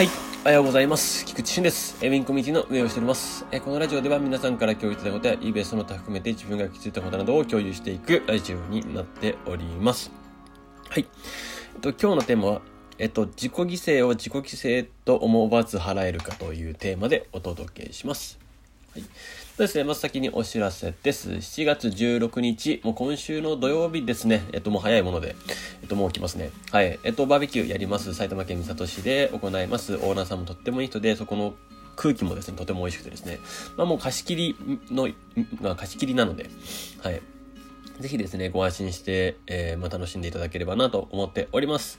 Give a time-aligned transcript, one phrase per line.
[0.00, 0.08] はい。
[0.44, 1.26] おはようございます。
[1.26, 1.98] 菊池俊です。
[2.00, 3.44] えウィンコミュニティの運営をしております。
[3.52, 10.10] えこのラジオでは皆さんから共有いただいたことや eBay その他含めて自分が気づいたことなどを共有していくラジオになっております。
[10.88, 11.06] はい。
[11.74, 12.62] えっと、今日のテーマは、
[12.96, 18.39] えっと、自己犠牲を自己犠牲と思わず払えるかというテーマでお届けします。
[18.92, 19.02] はい。
[19.02, 19.08] そ
[19.64, 21.30] うですね、まず先にお知らせです。
[21.30, 25.36] 7月16日、もう今週の土曜日ですね、えっと、もう早いもので、
[25.82, 26.50] えっと、もう来ますね。
[26.72, 26.98] はい。
[27.04, 29.94] えっと、バーベキューやります、埼玉県三郷市で行います。
[29.94, 31.54] オーナーさんもとってもいい人で、そこの
[31.94, 33.38] 空気もですね、とても美味しくてですね、
[33.76, 34.56] まあもう貸し切り
[34.90, 35.08] の、
[35.60, 36.50] まあ貸し切りなので、
[37.02, 37.22] はい。
[38.00, 41.98] ぜひですね、ご安心して、えーまあ、楽しんでいただければなと思っております。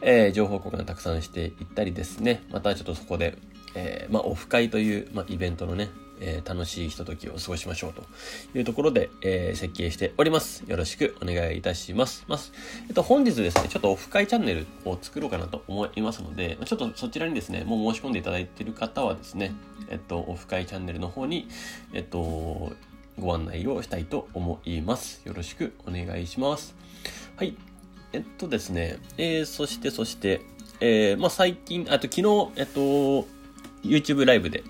[0.00, 3.36] えー情報交換たくさんしていったりですね、またちょっとそこで、
[3.74, 5.90] えーまあ、オフ会という、まあ、イベントのね、
[6.24, 8.04] えー楽しいひとときを過ごしましょうと
[8.56, 10.64] いうところで、えー設計しております。
[10.66, 12.24] よろしくお願いいたします。
[12.28, 12.38] まあ、
[12.88, 19.54] えっと、本日ですね、ちょっとオフ会チャンネルを作ろうかなと思いますので、ちょっとそちらにですね、もう申し込んでいただいている方はですね、
[19.90, 21.48] えっと、オフ会チャンネルの方に、
[21.92, 22.72] えっと、
[23.18, 25.22] ご案内をしたいと思います。
[25.24, 26.74] よろしくお願いします。
[27.36, 27.56] はい。
[28.12, 30.40] えっとですね、えー、そしてそして、
[30.80, 33.26] えー、まあ最近、あと昨日、えっと、
[33.82, 34.62] YouTube ライブで、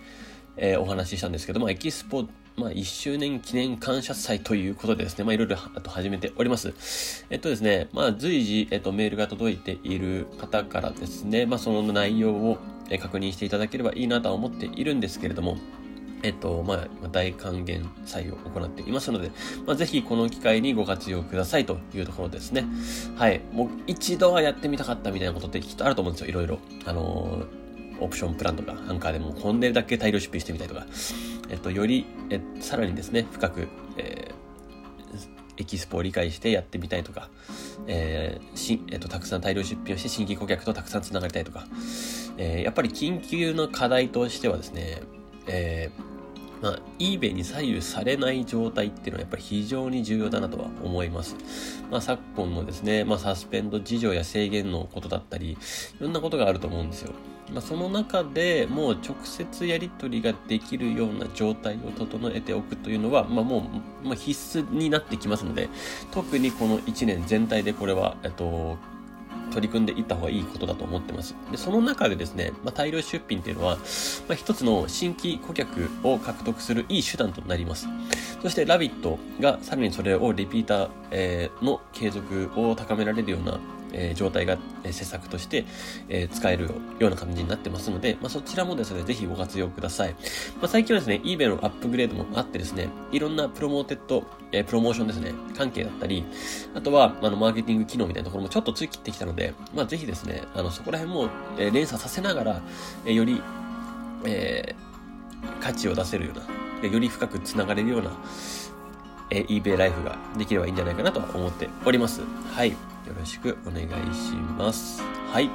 [0.56, 2.24] えーお話ししたんですけども、エキスポ、
[2.56, 7.24] まあ、1周年記念感謝祭ということでですね、まあ、いろいろあと始めております。
[7.30, 12.58] えっとですね、まあ、随時、えっと、メールが届いている方からですね、まあ、その内容を
[13.00, 15.56] 確認していただければいいなとは思っているんですけれども、
[16.22, 19.32] えっと、まあ、大還元祭を行っていますので、
[19.66, 22.66] まあ、ぜひこの機会にご活用くださいというところですね。
[23.16, 23.40] はい。
[23.52, 26.58] もう一度はやってみたかったみたいなことってきっとあると思うんですよ、いろいろ。
[26.84, 27.61] あのー
[28.04, 30.86] オプションプランとか、アンカーでもこんでだけ大量出品してみたいとか、
[31.50, 34.42] えっと、より、えさらにですね、深く、えー
[35.58, 37.28] エキスポを理解してやってみたいとか、
[37.86, 41.66] えーしえっと、たくさん大量出品をして新規顧客とたくさんつながりたいとか、
[42.38, 45.02] えーやっぱり緊急の課題としてはですね、
[45.46, 46.12] えー
[46.62, 51.34] まあ、eBay に左右されない状態っていうのはやっぱり非常に重要だなとは思います。
[51.90, 55.56] まあ、昨今のですね、まあ、サスペンド事情や制限のことだったり、い
[55.98, 57.12] ろんなことがあると思うんですよ。
[57.52, 63.70] まあ、その中でもう直接やり取りができるような状態を整えておくというのは、まあ、も
[64.04, 65.68] う、まあ、必須になってきますので、
[66.10, 68.78] 特にこの1年全体でこれは、えっと、
[69.52, 71.36] 取り組んでいった方がいいことだと思ってます。
[71.50, 73.76] で、その中でですね、まあ、大量出品っていうのは、
[74.28, 77.86] まあ、一つの新規顧客を獲得するいい手段となります。
[78.42, 83.60] そして、ラビットがさらにそれをリピーター、えーの継続を高められるような、
[83.92, 85.64] えー状態が、えー施策として、
[86.08, 86.66] えー使える
[86.98, 90.14] ような感じになってますので、まあ、そちらもですね、ぜひご活用ください。
[90.60, 96.24] まあ、最近はですね、eBay のアップグレードもあってですね、いろんな promoted、えープロモーションですね、関係だったり、
[96.74, 102.62] あとは、あの、マーケティング機能みたいなところもちょっとついてきたので、まあ、ぜひですね、あの、そこら辺も、えー連鎖させながら、
[103.04, 103.40] えーより、
[104.24, 104.92] えー
[105.60, 108.12] 価値を出せるような、より深くつながれるような、
[109.30, 112.20] えー eBay ライフができればいいんじゃないかなとは思っております。
[112.54, 112.72] はい。
[113.06, 115.02] よろしくお願いします。
[115.32, 115.50] はい。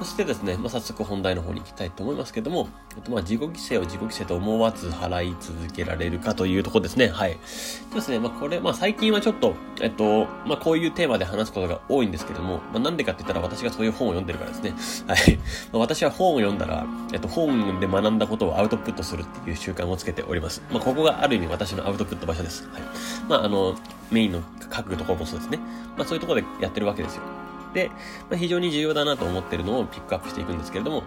[0.00, 7.08] そしてですね、まあ、早速本題の方に行きたいと思いますけども、えっと、まあ、自己犠牲を自己犠牲と思わず払い続けられるかというとこですね。
[7.08, 7.36] はい。
[7.42, 15.04] そうですね、まあ、これ、まあ、最近はちょっと、えっと、まあ、こういうテーマで話すことが多いんですけども、まあ、なんでかって言ったら私がそういう本を読んでるからですね。
[15.06, 15.36] はい。
[15.36, 15.42] ま
[15.74, 20.62] あ、私は本を読んだら、えっと、本で学んだことをアウトプットするっていう習慣をつけております。
[20.70, 22.66] まあ、ここがある意味私のアウトプット場所です。
[22.68, 22.82] はい。
[23.28, 23.76] まあ、あの、
[24.10, 24.42] メインの
[24.74, 25.58] 書くところもそうですね。
[25.98, 27.39] まあ、そういうところでやってるわけですよ。
[27.74, 27.88] で、
[28.28, 31.02] まあ、非常に重要だなと思ってるのをピックアップしていくんですけれども、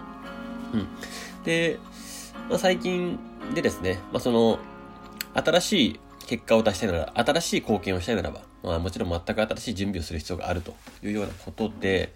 [0.72, 0.86] うん。
[1.44, 1.78] で、
[2.48, 3.18] まあ、最近
[3.54, 4.58] でですね、まあ、その、
[5.34, 12.12] 新しい結果を出したいなら、新しい貢献をしたいならば、まあ、もちろん全く新しい準備をする必要があるというようなことで、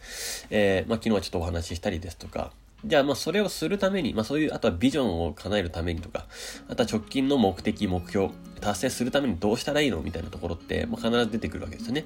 [0.50, 2.52] えーまあ、昨日はちょっとお話ししたりですとか、
[2.84, 6.26] じゃあ、まあ、それをするために、まあ、そういう、あとはビジョンを叶えるためにとか、
[6.68, 12.04] あとは直近の目的、目標、達成するためにどうしたらいいのみたいなところって、まあ、必ず出てくるわけですよね。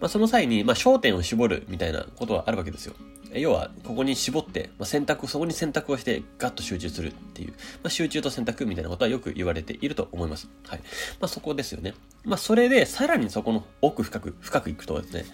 [0.00, 2.94] まあ、その際に、まあ、焦点を絞るみたいなことはあるわけですよ。
[3.32, 10.48] 要は、ここに絞って、まあ、選択、そこに選択をして、ガッと集中するっていう、まあ、集中と選択みたいなことはよく言われていると思います。
[10.68, 10.78] はい。
[11.20, 11.94] まあ、そこですよね。
[12.24, 15.24] まあ、それで、さらにそこの奥深く、深くいくとですね、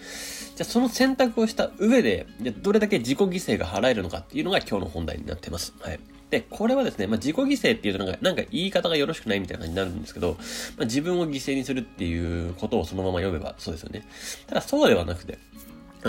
[0.56, 5.74] じゃその選択をした上で、じゃどれだけ自己犠牲が払えるのかっていうのが今日の本題になってます。
[5.80, 6.00] はい。
[6.30, 10.36] で、これはですね、まあ、自己犠牲っていうとなんか、なんか言い方がよろしくないみたいな感じになるんですけど、
[10.76, 14.06] まあ、自分を犠牲にするっていうことをそのまま読めばそうですよね。
[14.46, 15.38] ただそうではなくて、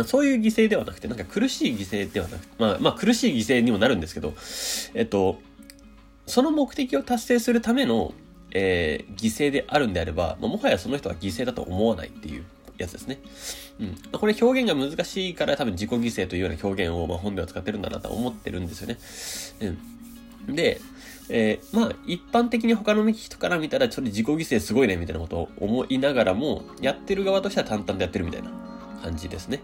[0.06, 4.34] そういう犠牲ではなくて、なんか苦しい犠牲ではなくて、まあ、まあ苦しい犠牲にもなるんですけど、
[4.94, 5.42] えっと、
[6.28, 8.14] その目的を達成するための、
[8.52, 12.44] えー犠牲であるんであれば、まあ、もはやその人は犠牲だと思わないっていう
[12.78, 13.20] やつですね。
[13.80, 13.96] うん。
[14.12, 18.98] これ表現が難しいから多分自己犠牲というような表現を、まあ、本では使ってるんだなと思ってるんですよね。
[19.62, 19.78] うん。
[20.56, 20.82] で、
[21.30, 28.52] えー、まあ、一般的に他の人から見たら、ちょっと自己犠牲すごいね、みたいなことを思いながらも、やってる側としては淡々とやってるみたいな
[29.02, 29.62] 感じですね。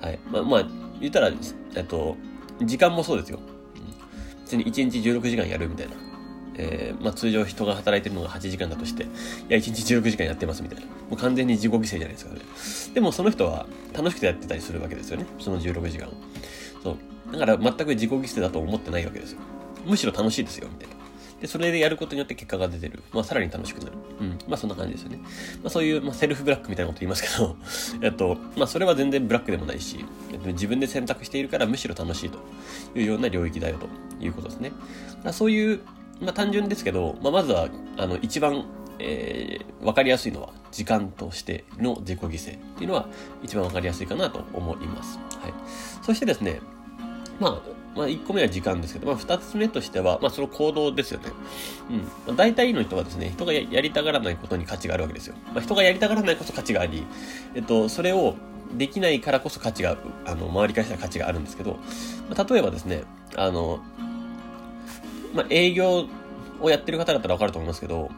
[0.00, 0.18] はい。
[0.30, 0.64] まあ、まあ、
[1.00, 1.30] 言ったら、
[1.74, 2.16] えっと、
[2.62, 3.38] 時間もそうですよ。
[3.38, 5.92] うん、別に1日16時間やるみたいな。
[6.56, 9.06] えー、まあ、通常人が働いてるのが8時間だとして、い
[9.48, 10.86] や、1日16時間やってますみたいな。
[10.86, 12.40] もう完全に自己犠牲じゃないですか、ね。
[12.94, 15.26] でもその人は楽しくてやってたりするわけですよね。
[15.38, 16.12] その16時間を。
[16.82, 17.32] そう。
[17.32, 19.38] だから全く自己犠牲だと思ってないわけですよ。
[19.84, 21.00] むしろ楽しいですよ、みたいな。
[21.40, 23.02] で、それでやることによって結果が出てる。
[23.12, 23.92] まあ、さらに楽しくなる。
[24.20, 24.38] うん。
[24.46, 25.18] まあ、そんな感じですよね。
[25.62, 27.56] まあ、そういう、まあ、セルフブラックみたいなこと言いますけど、
[28.06, 30.04] えっと、まあ、それは全然ブラックでもないし、
[30.44, 32.38] 自分で選択しているからむしろ楽しいと
[32.94, 33.88] いうような領域だよと
[34.22, 34.72] いうことですね。
[35.24, 35.80] まそういう、
[36.20, 38.66] まあ、単純ですけど、まあ、まずは、あの、一番、
[38.98, 43.08] えー、わかりやすいのは、時間としての自己犠牲っていうのは、
[43.42, 45.18] 一番わかりやすいかなと思います。
[45.40, 45.54] はい。
[46.02, 46.60] そしてですね、
[47.40, 51.30] まあ、まあ、1個目は時間ですけど、まあ、2つ目としては、まあ、その行動ですよね。
[51.90, 51.96] うん。
[51.98, 55.34] まあ、大体の人はですね、人がやりたがらないことに価値があるわけですよ。
[55.52, 57.04] まあ、人がやりたがらないこそ価値があり、
[57.54, 58.36] えっと、それを
[58.76, 61.78] できないからこそ価値が、あの、周りからしたら価値があるんですけど、
[62.28, 63.02] まあ、例えばですね、
[63.36, 63.80] あの、
[65.34, 66.06] まあ、営業
[66.60, 68.10] をやってる方だったらわかると思いますけど、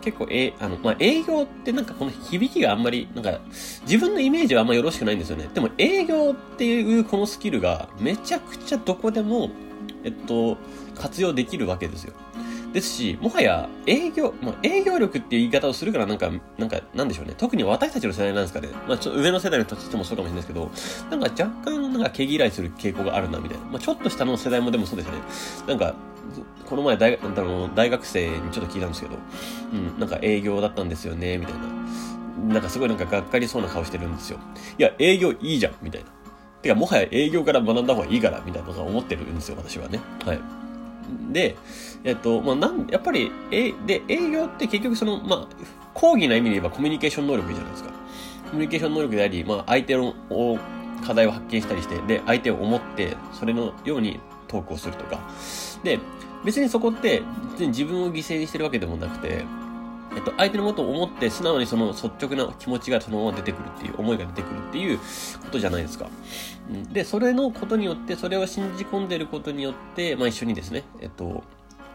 [0.00, 3.40] 結構、え、あの、まあ、営業ってなんかこの響きがあんまり、なんか、
[3.82, 5.48] 自分のイメージはあんまよろしくないんですよね。
[5.52, 9.50] でも、営業っていうこのスキルが、めちゃくちゃどこでも、
[10.04, 10.56] えっと、
[10.94, 12.12] 活用できるわけですよ。
[12.72, 17.34] ですし、もはや営業、まあ、営業力っていう言い方をするからなんか、なんか、なんでしょうね。
[17.36, 18.68] 特に私たちの世代なんですかね。
[18.86, 23.64] まあ、ちょ上の世代の人としてもそうかもしれないですけど、なんか若干なんか毛嫌いする傾向があるな、みたいな。
[23.64, 25.20] まあ、ちょっと下の世代もでもそうですよね。
[25.66, 25.94] なんか、
[26.66, 29.16] この前大あの大学生にちょっと聞いたんですけど、
[29.72, 32.54] うん、なんか営業だったんですよね、みたいな。
[32.54, 34.38] なんかすごいなんかがっかりそうな顔してるんですよ。
[34.78, 36.08] いや、営業いいじゃん、みたいな。
[36.62, 40.00] てか、もはや営業から学んだ方がいいから、みたいなのが思ってるんですよ、私はね。
[40.24, 40.40] はい。
[41.32, 41.56] で、
[42.04, 45.56] えっと、まあ、なん、やっぱり、え、で、営業って結局その、まあ、
[45.94, 47.90] 講義な意味で言えばコミュニケーション能力じゃないですか。
[48.50, 50.14] コミュニケーション能力であり、まあ、相手の
[51.04, 55.20] 課題を発見したりして、で、相手を思って、それのようにトークをするとか。
[55.82, 55.98] で、
[56.44, 57.22] 別にそこって、
[57.52, 59.44] 別に自分を犠牲にしてるわけでもなくて、
[60.16, 66.08] えっと、相手のことを思って素直にその率直な気持ちがそのまま出てくるっていう、思いが出てくるっていうことじゃないですか。
[66.92, 71.44] で、それのことによって、それを信じ込んでることによって、まあ一緒にですね、えっと、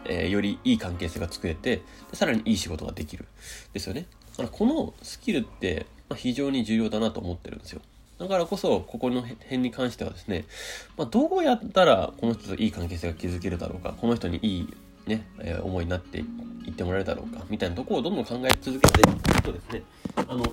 [0.04, 1.82] えー、よりいい関係性が作れて
[2.12, 3.26] さらにいい仕事ができる。
[3.72, 4.06] ですよね。
[4.32, 7.80] だからこのスキルって、まあ、非常に重要だなと思ってるんですよ。
[8.18, 10.44] だからこそ、ここの辺に関してはですね、
[10.96, 14.68] まあ、どうやったらこの人といい関係性が築けるだろうか、この人にいい
[15.06, 16.22] ね、えー、思いになってい
[16.70, 19.82] ってもらえるだろうか、みたいなところをどんどん考え続けていくとですね、
[20.16, 20.44] あの、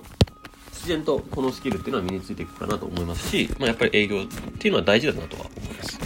[0.72, 4.26] 自然とこのスキルっていうのは身についていくかなと思いますし、まあ、やっぱり営業っ
[4.58, 5.98] ていうのは大事だなとは思います。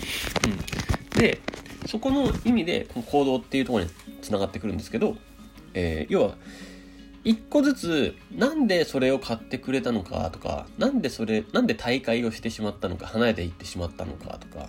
[0.47, 1.21] うん。
[1.21, 1.41] で、
[1.87, 3.91] そこの意味で、この行動っていうところに
[4.21, 5.17] 繋がってくるんですけど、
[5.75, 6.35] えー、要は、
[7.25, 14.69] 一個ずつ、なんでそれを買ってくれたのかとか、なんでそれ、なんで大会をしてしまったのか、離れていってしまったのかとか、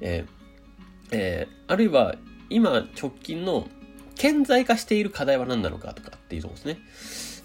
[0.00, 0.38] えー、
[1.12, 2.14] えー、あるいは、
[2.50, 3.68] 今、直近の、
[4.16, 6.78] 顕在化している課題は何なのかとかっていうとこですね。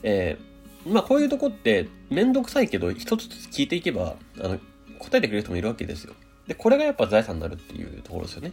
[0.03, 4.59] えー、まあ、こういうとこって、めんどくさいけど、一つずつ聞いていけば、あの、
[4.99, 6.15] 答えてくれる人もいるわけですよ。
[6.47, 8.51] で、これがやっぱ財産になるっていうところですよね。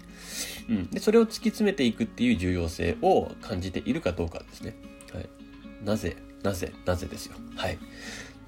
[0.68, 0.90] うん。
[0.90, 4.76] で、それを突き詰めていくっていう重要性を感じているかどうかですね。
[5.12, 5.28] はい。
[5.84, 7.34] なぜ、なぜ、なぜですよ。
[7.56, 7.78] はい。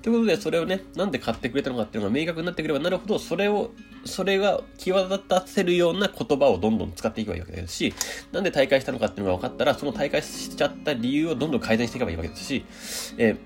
[0.03, 3.71] ということで、それをね、なんで買ってくれたのかっていうのが明確になってくればなるほど、それを、
[4.05, 7.95] それが際立たせるような言葉をどんどん使っていけばいいわけですし、
[8.33, 12.65] なんで大会したのかっていうのが分かったら、その大会しちゃった理由をどんどん改善していけばいいわけですし、
[13.17, 13.37] え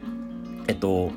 [0.67, 1.11] えっと、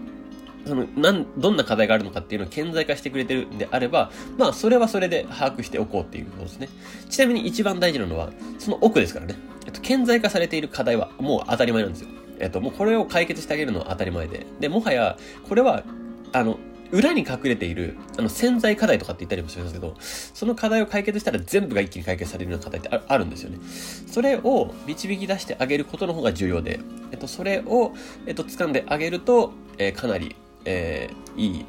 [0.65, 6.69] その、なん、どんな課題があるのかっていうのを顕在化してくれてるんであれば、まあ、それはそれで把握しておこうっていうことですね。
[7.09, 9.35] ちなみに一番大事なのは、その奥ですからね。
[9.65, 12.09] えっと、顕在化されている課題はもう当たり前なんですよ。
[12.39, 14.45] えっと、もうこれを解決してあげるのは当たり前で。
[14.59, 15.17] で、もはや、
[15.47, 15.83] これは、
[16.31, 16.57] あの、
[16.91, 23.59] 裏に隠れている、あの、潜在課題とかって言ったりもしますけど、その課題を解決したら全部が一気に解決されるような課題ってあるんですよね。
[24.07, 26.79] それを導き出してあげることの方が重要で、
[27.11, 27.93] えっと、それを、
[28.25, 31.65] えっと、掴んであげると、えー、かなり、えー、いい、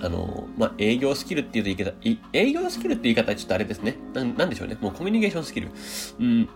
[0.00, 1.92] あの、まあ、営業スキルっていう言い方、
[2.32, 3.96] 営業スキルって言い方はちょっとあれですね。
[4.14, 4.76] ななんでしょうね。
[4.80, 5.68] もうコミュニケーションスキル。
[6.18, 6.48] うん、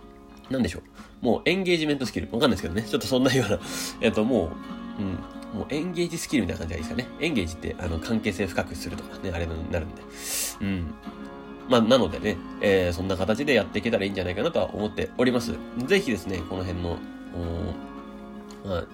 [0.50, 0.80] なんでしょ
[1.22, 1.24] う？
[1.24, 2.26] もうエンゲージメントスキル。
[2.32, 2.82] わかんないですけどね。
[2.82, 3.58] ちょっとそんなような、
[4.00, 4.50] えっと、も
[4.98, 7.08] う、うん、もうエンゲージスキルみたいな感じがいいですかね。
[7.20, 10.02] エンゲージって、あの、関係性深くするとかね、あれになるんで。
[10.60, 10.94] うん。
[11.68, 15.54] まあ、なのでね、えー、そんな形でやっていけたらいいんじゃないかなとは思っております。
[15.86, 16.98] ぜひですね、この辺の、
[18.64, 18.84] まあ、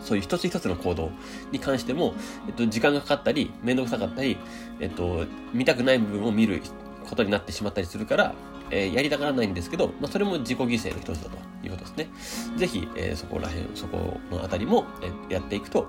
[0.00, 1.10] そういう一つ一つの行動
[1.52, 2.14] に関しても、
[2.46, 4.38] えっと、時間がかかったり、めんどくさかったり、
[4.80, 6.62] えっと、見たくない部分を見る
[7.08, 8.34] ことになってしまったりするから、
[8.70, 12.08] えー、やりたがらないんですけど、まあ、それも自己犠牲の一つだということですね。
[12.56, 15.86] ぜひ、えー、そこら辺、そこのあたりも、えー、やっていくと、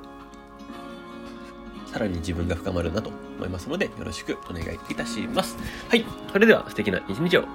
[1.91, 5.57] さらに自分が深まるなと思いますので、よろしくお願いいたします。
[5.89, 6.05] はい。
[6.31, 7.45] それでは素敵な一日を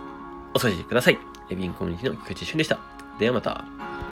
[0.55, 1.19] お過ごしください。
[1.51, 2.79] エビンコミュニティの菊池俊でした。
[3.19, 3.93] ではまた。